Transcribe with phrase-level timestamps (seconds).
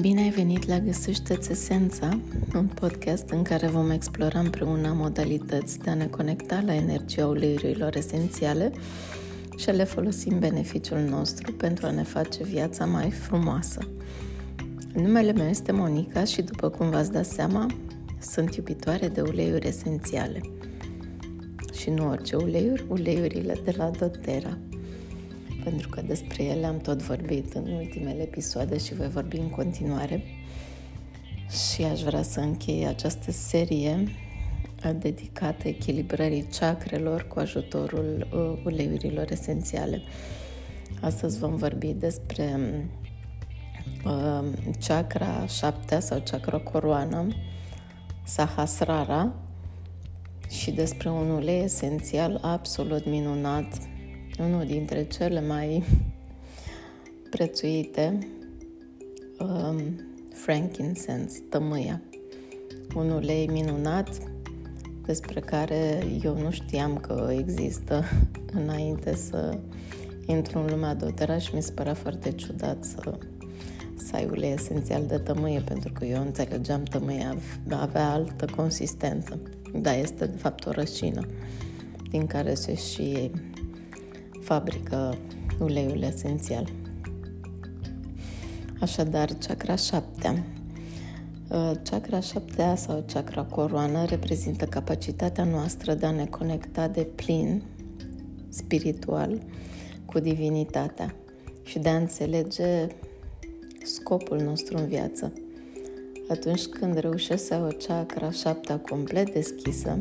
[0.00, 2.20] Bine ai venit la Găsește-ți Esența,
[2.54, 7.96] un podcast în care vom explora împreună modalități de a ne conecta la energia uleiurilor
[7.96, 8.72] esențiale
[9.56, 13.80] și a le folosi în beneficiul nostru pentru a ne face viața mai frumoasă.
[14.94, 17.66] Numele meu este Monica și, după cum v-ați dat seama,
[18.20, 20.40] sunt iubitoare de uleiuri esențiale.
[21.72, 24.58] Și nu orice uleiuri, uleiurile de la doTERRA
[25.64, 30.22] pentru că despre ele am tot vorbit în ultimele episoade și voi vorbi în continuare.
[31.74, 34.04] Și aș vrea să închei această serie
[34.92, 40.02] dedicată echilibrării chakrelor cu ajutorul uh, uleiurilor esențiale.
[41.00, 42.58] Astăzi vom vorbi despre
[44.04, 44.44] uh,
[44.86, 47.28] chakra șaptea sau chakra coroană,
[48.24, 49.34] Sahasrara,
[50.48, 53.78] și despre un ulei esențial absolut minunat
[54.38, 55.84] unul dintre cele mai
[57.30, 58.18] prețuite,
[59.38, 59.80] um,
[60.32, 62.00] frankincense, tămâia.
[62.94, 64.08] Un ulei minunat
[65.06, 68.04] despre care eu nu știam că există
[68.62, 69.58] înainte să
[70.26, 73.18] intru în lumea dotera și mi se părea foarte ciudat să,
[73.94, 77.36] să ai ulei esențial de tămâie, pentru că eu înțelegeam tămâia
[77.70, 79.40] avea altă consistență.
[79.74, 81.26] Da, este de fapt o rășină
[82.10, 83.30] din care se și
[84.44, 85.16] fabrică
[85.58, 86.68] uleiul esențial.
[88.80, 90.44] Așadar, chakra 7.
[91.48, 97.62] Uh, chakra 7 sau chakra coroană reprezintă capacitatea noastră de a ne conecta de plin,
[98.48, 99.42] spiritual,
[100.04, 101.14] cu divinitatea
[101.62, 102.86] și de a înțelege
[103.84, 105.32] scopul nostru în viață.
[106.28, 110.00] Atunci când reușesc să ai o chakra 7 complet deschisă,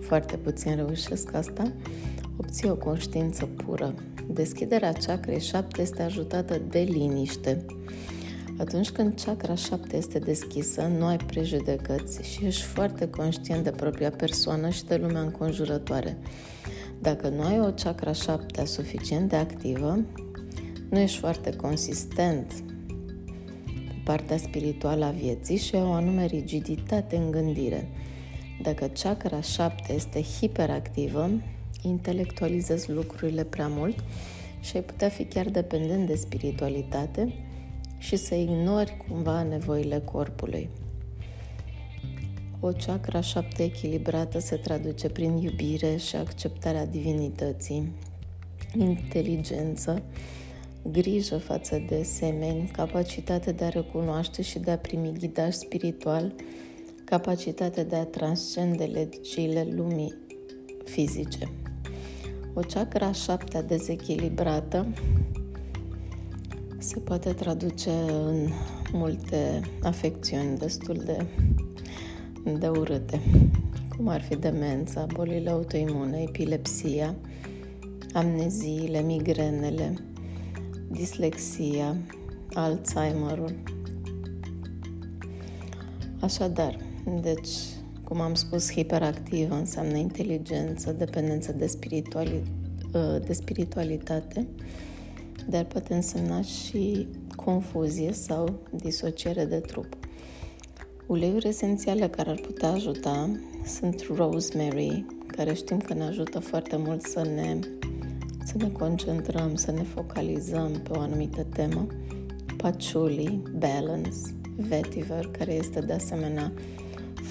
[0.00, 1.72] foarte puțin reușesc asta,
[2.36, 3.94] obții o conștiință pură.
[4.28, 7.64] Deschiderea chakrei 7 este ajutată de liniște.
[8.58, 14.10] Atunci când chakra 7 este deschisă, nu ai prejudecăți și ești foarte conștient de propria
[14.10, 16.16] persoană și de lumea înconjurătoare.
[17.00, 19.98] Dacă nu ai o chakra 7 suficient de activă,
[20.90, 22.52] nu ești foarte consistent
[23.86, 27.88] pe partea spirituală a vieții și ai o anume rigiditate în gândire.
[28.62, 31.30] Dacă chakra 7 este hiperactivă,
[31.82, 34.04] intelectualizezi lucrurile prea mult
[34.60, 37.32] și ai putea fi chiar dependent de spiritualitate
[37.98, 40.68] și să ignori cumva nevoile corpului.
[42.60, 47.92] O chakra șapte echilibrată se traduce prin iubire și acceptarea divinității,
[48.78, 50.02] inteligență,
[50.90, 56.34] grijă față de semeni, capacitate de a recunoaște și de a primi ghidaj spiritual,
[57.04, 60.14] capacitate de a transcende legile lumii
[60.84, 61.61] fizice.
[62.54, 64.86] O chakra șaptea dezechilibrată
[66.78, 67.90] se poate traduce
[68.26, 68.48] în
[68.92, 71.26] multe afecțiuni destul de,
[72.58, 73.20] de urâte,
[73.96, 77.14] cum ar fi demența, bolile autoimune, epilepsia,
[78.12, 79.94] amneziile, migrenele,
[80.90, 81.96] dislexia,
[82.54, 83.54] Alzheimerul.
[86.20, 86.76] Așadar,
[87.20, 87.50] deci
[88.12, 92.42] cum am spus, hiperactivă înseamnă inteligență, dependență de, spirituali,
[92.94, 94.46] ă, de spiritualitate,
[95.48, 99.96] dar poate însemna și confuzie sau disociere de trup.
[101.06, 103.30] Uleiuri esențiale care ar putea ajuta
[103.64, 107.58] sunt rosemary, care știm că ne ajută foarte mult să ne,
[108.44, 111.86] să ne concentrăm, să ne focalizăm pe o anumită temă,
[112.56, 114.18] patchouli, balance,
[114.56, 116.52] vetiver, care este de asemenea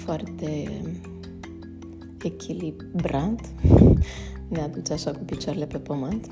[0.04, 0.70] foarte
[2.22, 3.48] echilibrant,
[4.48, 6.26] ne aduce așa cu picioarele pe pământ,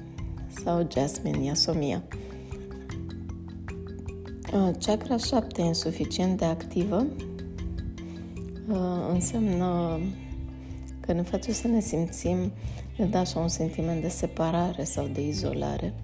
[0.65, 2.03] sau Jasmine Yasomia.
[4.53, 7.07] Uh, chakra 7 insuficient de activă
[8.69, 9.99] uh, înseamnă
[11.01, 12.53] că ne face să ne simțim,
[12.97, 15.95] ne dă așa un sentiment de separare sau de izolare.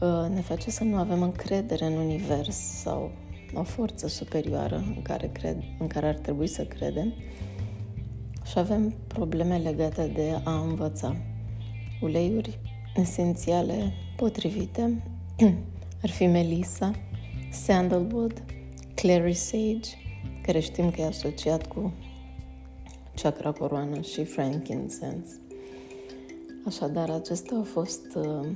[0.00, 3.10] Uh, ne face să nu avem încredere în univers sau
[3.54, 7.14] o forță superioară în care, cred, în care ar trebui să credem
[8.44, 11.16] și avem probleme legate de a învăța.
[12.00, 12.58] Uleiuri
[12.96, 15.02] esențiale potrivite
[16.02, 16.90] ar fi melisa,
[17.50, 18.42] sandalwood,
[18.94, 19.90] clary sage,
[20.42, 21.92] care știm că e asociat cu
[23.14, 25.40] chakra coroană și frankincense.
[26.66, 28.48] Așadar, acestea au fost uh,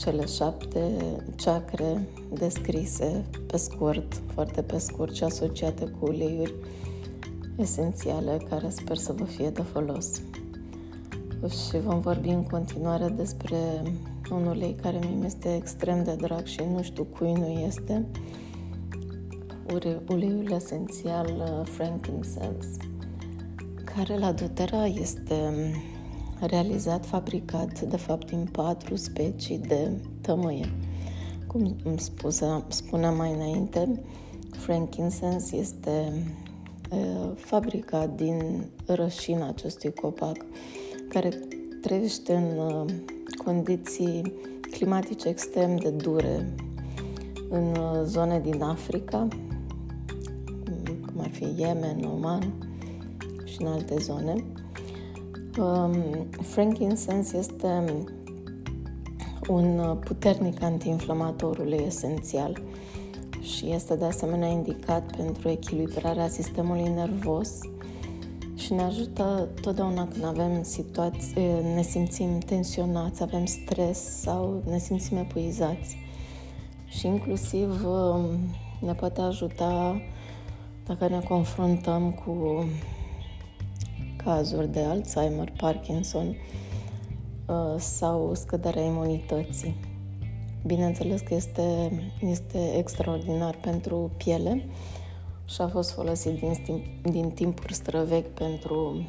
[0.00, 0.96] cele șapte
[1.36, 6.54] chakre descrise pe scurt, foarte pe scurt și asociate cu uleiuri
[7.56, 10.22] esențiale care sper să vă fie de folos.
[11.48, 13.56] Și vom vorbi în continuare despre
[14.30, 18.06] un ulei care mi este extrem de drag și nu știu cui nu este,
[20.08, 22.76] uleiul esențial uh, frankincense,
[23.94, 25.34] care la doTERRA este
[26.40, 29.90] realizat, fabricat, de fapt, din patru specii de
[30.20, 30.72] tămâie.
[31.46, 34.00] Cum spuse, spuneam mai înainte,
[34.50, 36.12] frankincense este
[36.90, 40.36] uh, fabricat din rășina acestui copac,
[41.08, 41.28] care
[41.80, 42.84] trăiește în uh,
[43.44, 44.32] condiții
[44.70, 46.54] climatice extrem de dure
[47.48, 49.28] în uh, zone din Africa,
[51.06, 52.52] cum ar fi Yemen, Oman
[53.44, 54.44] și în alte zone.
[55.60, 57.84] Um, frankincense este
[59.48, 62.62] un puternic antiinflamator ulei esențial
[63.40, 67.50] și este de asemenea indicat pentru echilibrarea sistemului nervos
[68.54, 71.34] și ne ajută totdeauna când avem situații,
[71.74, 75.96] ne simțim tensionați, avem stres sau ne simțim epuizați.
[76.86, 78.24] Și inclusiv um,
[78.80, 80.02] ne poate ajuta
[80.86, 82.64] dacă ne confruntăm cu
[84.24, 86.36] cazuri de Alzheimer, Parkinson
[87.46, 89.74] uh, sau scăderea imunității.
[90.66, 91.90] Bineînțeles că este,
[92.20, 94.68] este extraordinar pentru piele
[95.44, 99.06] și a fost folosit din, din timpuri străvechi pentru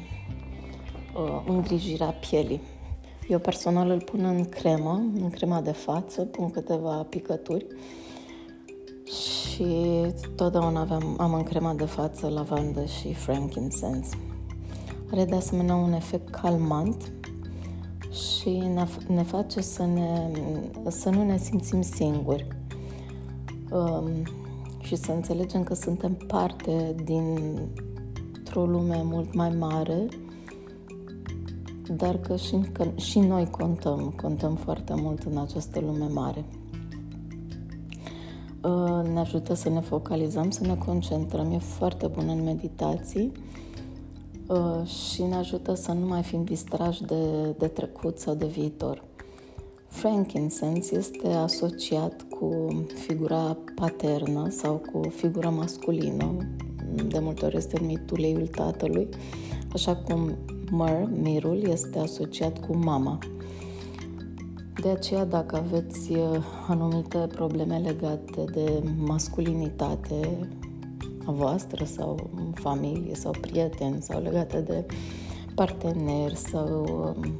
[1.16, 2.60] uh, îngrijirea pielii.
[3.28, 7.66] Eu personal îl pun în cremă, în crema de față, pun câteva picături
[9.04, 9.66] și
[10.36, 14.31] totdeauna aveam, am în crema de față lavandă și frankincense.
[15.12, 17.12] Are de asemenea un efect calmant
[18.10, 20.30] și ne, ne face să, ne,
[20.88, 22.46] să nu ne simțim singuri.
[23.70, 24.10] Um,
[24.80, 30.08] și să înțelegem că suntem parte dintr-o lume mult mai mare,
[31.96, 36.44] dar că și, că și noi contăm, contăm foarte mult în această lume mare.
[38.62, 43.32] Uh, ne ajută să ne focalizăm, să ne concentrăm, e foarte bun în meditații.
[43.34, 43.52] Uh,
[44.84, 49.04] și ne ajută să nu mai fim distrași de, de trecut sau de viitor.
[49.86, 52.68] Frankincense este asociat cu
[53.06, 56.36] figura paternă sau cu figura masculină,
[57.08, 59.08] de multe ori este numit uleiul tatălui,
[59.72, 60.36] așa cum
[60.70, 63.18] myrrh, mirul, este asociat cu mama.
[64.82, 66.38] De aceea, dacă aveți uh,
[66.68, 70.71] anumite probleme legate de masculinitate, a
[71.26, 74.86] voastră sau în familie sau prieteni sau legate de
[75.54, 76.84] parteneri sau
[77.16, 77.38] um,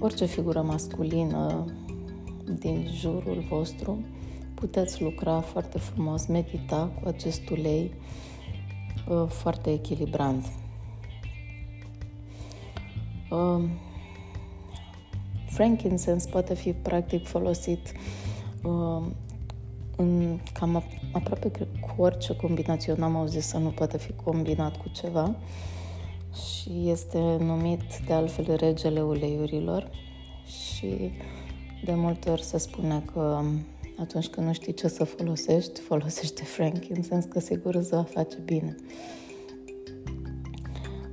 [0.00, 1.64] orice figură masculină
[2.58, 4.04] din jurul vostru,
[4.54, 7.94] puteți lucra foarte frumos, medita cu acest ulei
[9.08, 10.44] uh, foarte echilibrant.
[13.30, 13.64] Uh,
[15.46, 17.92] frankincense poate fi practic folosit
[18.62, 19.02] uh,
[19.96, 20.82] în cam
[21.12, 21.50] aproape
[21.80, 22.94] cu orice combinație.
[22.96, 25.36] n-am auzit să nu poate fi combinat cu ceva
[26.34, 29.90] și este numit de altfel regele uleiurilor
[30.46, 31.12] și
[31.84, 33.40] de multe ori se spune că
[34.00, 38.76] atunci când nu știi ce să folosești, folosește frankincense, că sigur îți va face bine.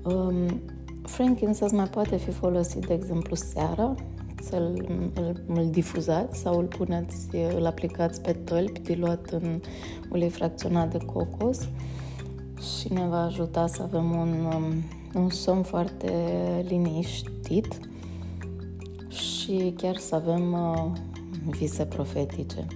[0.04, 0.62] Um,
[1.04, 3.96] frankincense mai poate fi folosit, de exemplu, seara,
[4.42, 9.62] să-l îl, îl difuzați sau îl puneți, îl aplicați pe tălpi diluat în
[10.12, 11.68] ulei fracționat de cocos
[12.80, 14.74] și ne va ajuta să avem un, um,
[15.22, 16.14] un somn foarte
[16.68, 17.80] liniștit
[19.08, 20.92] și chiar să avem uh,
[21.50, 22.68] vise profetice.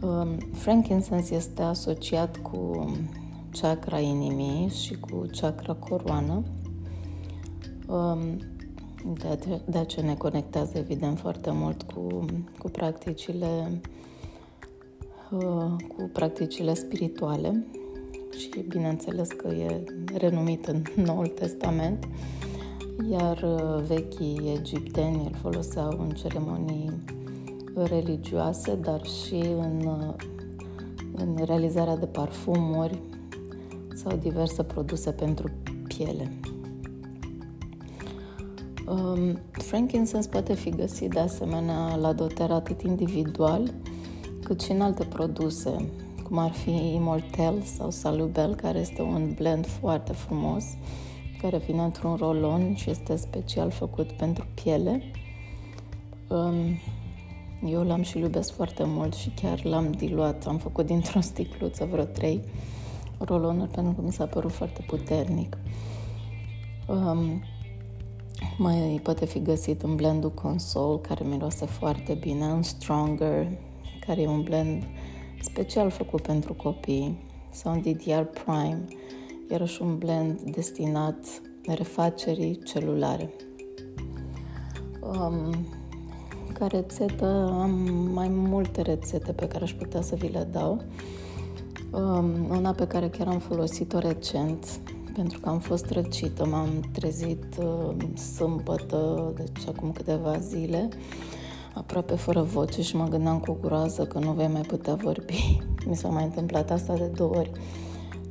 [0.00, 2.86] Um, frankincense este asociat cu
[3.60, 6.42] chakra inimii și cu chakra coroană.
[9.04, 12.24] Um, de, de aceea ne conectează, evident, foarte mult cu,
[12.58, 13.80] cu practicile
[15.30, 17.66] uh, cu practicile spirituale
[18.38, 19.84] și bineînțeles că e
[20.14, 22.08] renumit în Noul Testament,
[23.10, 26.92] iar uh, vechii egipteni îl foloseau în ceremonii
[27.74, 30.14] religioase, dar și în, uh,
[31.16, 33.02] în realizarea de parfumuri
[33.94, 35.50] sau diverse produse pentru
[35.88, 36.30] piele.
[38.88, 43.74] Um, frankincense poate fi găsit de asemenea la doter atât individual
[44.42, 45.90] cât și în alte produse,
[46.22, 50.64] cum ar fi Immortel sau Salubel, care este un blend foarte frumos,
[51.40, 55.02] care vine într-un rolon și este special făcut pentru piele.
[56.28, 56.78] Um,
[57.70, 62.04] eu l-am și iubesc foarte mult și chiar l-am diluat, am făcut dintr-o sticluță vreo
[62.04, 62.40] trei
[63.18, 65.56] rolonuri pentru că mi s-a părut foarte puternic.
[66.86, 67.42] Um,
[68.58, 73.48] mai poate fi găsit în blendul Console, care miroase foarte bine, în Stronger,
[74.06, 74.82] care e un blend
[75.40, 77.18] special făcut pentru copii,
[77.50, 78.84] sau în DDR Prime,
[79.50, 83.30] iarăși un blend destinat refacerii celulare.
[85.00, 85.66] Um,
[86.52, 87.70] ca rețetă am
[88.12, 90.82] mai multe rețete pe care aș putea să vi le dau.
[91.92, 94.80] Um, una pe care chiar am folosit-o recent,
[95.16, 100.88] pentru că am fost răcită, m-am trezit uh, sâmbătă, deci acum câteva zile,
[101.74, 105.60] aproape fără voce și mă gândeam cu groază că nu vei mai putea vorbi.
[105.88, 107.50] Mi s-a mai întâmplat asta de două ori.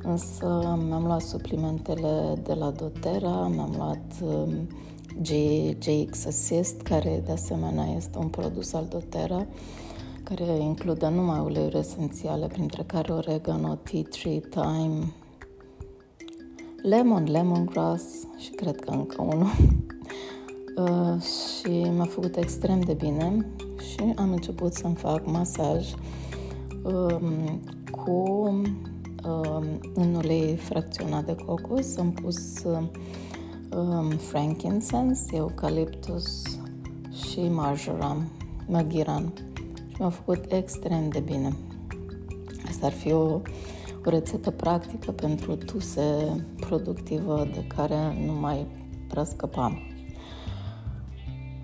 [0.02, 4.52] Însă mi-am luat suplimentele de la doTERRA, mi-am luat uh,
[5.78, 9.46] GX Assist, care de asemenea este un produs al doTERRA,
[10.22, 15.12] care include numai uleiuri esențiale, printre care oregano, tea tree, thyme,
[16.86, 18.04] lemon, lemongrass
[18.36, 19.50] și cred că încă unul.
[20.76, 23.46] Uh, și m-a făcut extrem de bine
[23.78, 25.92] și am început să-mi fac masaj
[26.82, 28.10] um, cu
[29.24, 31.96] um, un ulei fracționat de cocos.
[31.96, 32.62] Am pus
[33.70, 36.42] um, frankincense, eucaliptus
[37.12, 38.30] și marjoram,
[38.68, 39.32] maghiran
[39.88, 41.56] și mi-a făcut extrem de bine.
[42.68, 43.40] Asta ar fi o, o
[44.10, 48.66] rețetă practică pentru tuse productivă de care nu mai
[49.10, 49.78] răscăpam.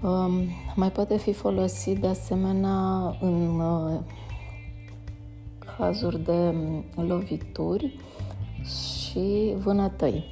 [0.03, 0.33] Um,
[0.75, 4.01] mai poate fi folosit de asemenea în uh,
[5.77, 6.55] cazuri de
[6.95, 7.99] lovituri
[8.65, 10.25] și vânătăi.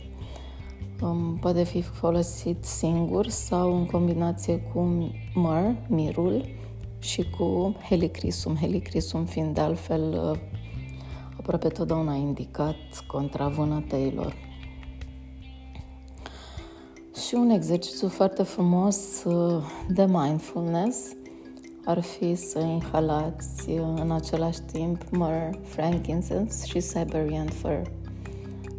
[1.02, 6.44] Um, poate fi folosit singur sau în combinație cu măr, mirul
[6.98, 8.56] și cu helicrisum.
[8.56, 10.38] Helicrisum fiind de altfel uh,
[11.40, 14.34] aproape totdeauna indicat contra vânătăilor.
[17.26, 21.12] Și un exercițiu foarte frumos uh, de mindfulness
[21.84, 27.82] ar fi să inhalați uh, în același timp myrrh, frankincense și Siberian fir.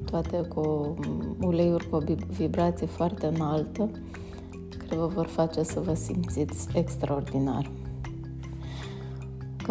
[0.06, 0.96] Toate cu
[1.40, 3.90] uleiuri cu o vibrație foarte înaltă,
[4.78, 7.72] care vă vor face să vă simțiți extraordinar.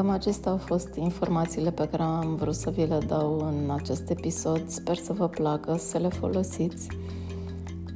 [0.00, 4.10] Cam acestea au fost informațiile pe care am vrut să vi le dau în acest
[4.10, 4.68] episod.
[4.68, 6.88] Sper să vă placă, să le folosiți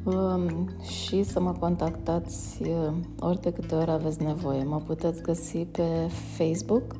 [0.04, 4.64] um, și să mă contactați uh, ori de câte ori aveți nevoie.
[4.64, 6.96] Mă puteți găsi pe Facebook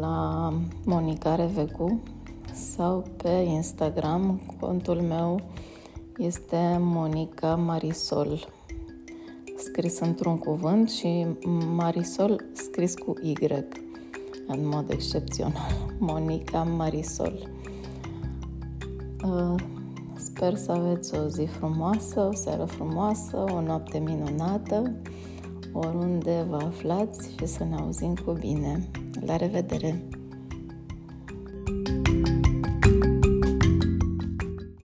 [0.00, 0.52] la
[0.84, 2.00] Monica Revecu
[2.52, 4.40] sau pe Instagram.
[4.60, 5.40] Contul meu
[6.16, 8.48] este Monica Marisol
[9.56, 11.26] scris într-un cuvânt și
[11.74, 13.32] Marisol scris cu Y,
[14.46, 15.88] în mod excepțional.
[15.98, 17.48] Monica Marisol.
[19.24, 19.54] Uh,
[20.16, 24.92] sper să aveți o zi frumoasă, o seară frumoasă, o noapte minunată,
[25.72, 28.88] oriunde vă aflați și să ne auzim cu bine.
[29.26, 30.15] La revedere!